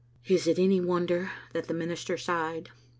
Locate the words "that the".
1.53-1.75